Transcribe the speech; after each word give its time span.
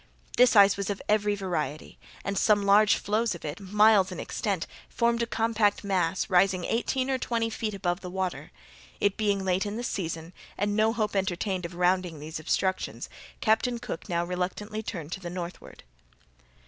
This 0.35 0.55
ice 0.55 0.77
was 0.77 0.89
of 0.89 0.99
every 1.07 1.35
variety—and 1.35 2.35
some 2.35 2.63
large 2.65 2.95
floes 2.95 3.35
of 3.35 3.45
it, 3.45 3.59
miles 3.59 4.11
in 4.11 4.19
extent, 4.19 4.65
formed 4.89 5.21
a 5.21 5.27
compact 5.27 5.83
mass, 5.83 6.27
rising 6.27 6.65
eighteen 6.65 7.07
or 7.11 7.19
twenty 7.19 7.51
feet 7.51 7.75
above 7.75 8.01
the 8.01 8.09
water. 8.09 8.49
It 8.99 9.15
being 9.15 9.45
late 9.45 9.63
in 9.67 9.77
the 9.77 9.83
season, 9.83 10.33
and 10.57 10.75
no 10.75 10.91
hope 10.91 11.15
entertained 11.15 11.65
of 11.67 11.75
rounding 11.75 12.19
these 12.19 12.39
obstructions, 12.39 13.09
Captain 13.41 13.77
Cook 13.77 14.09
now 14.09 14.25
reluctantly 14.25 14.81
turned 14.81 15.11
to 15.11 15.19
the 15.19 15.29
northward. 15.29 15.83